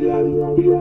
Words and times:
You, 0.00 0.56
you, 0.56 0.80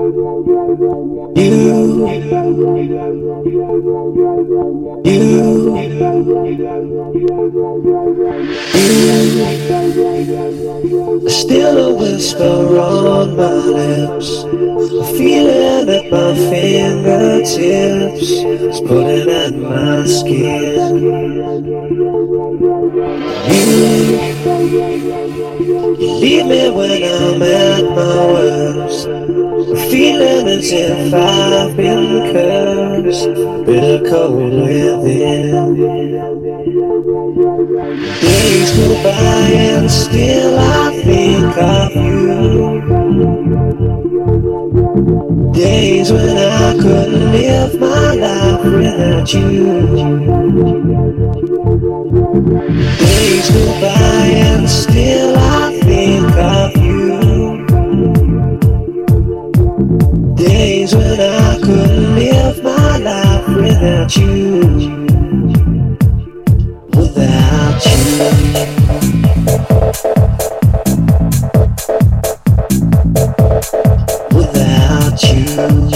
you, 11.20 11.30
still 11.30 11.78
a 11.78 11.94
whisper 11.95 12.80
on 12.80 13.36
my 13.36 13.53
lips. 13.53 14.44
A 14.44 15.03
feeling 15.17 15.89
at 15.89 16.11
my 16.11 16.36
fingertips 16.36 18.21
is 18.21 18.80
pulling 18.82 19.30
at 19.30 19.55
my 19.55 20.05
skin. 20.05 21.49
You 25.99 26.14
leave 26.20 26.45
me 26.45 26.70
when 26.70 27.04
I'm 27.04 27.42
at 27.42 27.83
my 27.83 28.26
worst. 28.32 29.08
Feeling 29.09 30.47
as 30.47 30.71
if 30.71 31.11
I've 31.11 31.75
been 31.75 32.31
cursed, 32.31 33.25
bitter 33.65 34.08
cold 34.08 34.53
within. 34.53 35.75
Days 38.21 38.71
go 38.77 39.03
by 39.03 39.49
and 39.49 39.89
still 39.89 40.59
I 40.59 41.02
think 41.02 41.58
of 41.58 41.95
you. 41.95 42.81
Days 45.53 46.11
when 46.11 46.37
I 46.37 46.73
couldn't 46.73 47.31
live 47.31 47.80
my 47.80 48.14
life 48.14 48.64
without 48.64 49.33
you. 49.33 49.87
Days 52.99 53.49
go 53.49 53.65
by 53.81 54.26
and 54.36 54.70
still 54.70 55.36
I 55.36 55.80
think 55.81 56.31
of 56.37 56.79
Days 60.89 60.95
when 60.95 61.20
I 61.20 61.60
couldn't 61.60 62.16
live 62.16 62.64
my 62.64 62.98
life 62.98 63.48
without 63.48 64.16
you. 64.16 64.60
Without 66.95 67.86
you. 67.86 68.20
Without 74.36 75.23
you. 75.23 75.89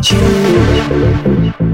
Without 0.00 1.67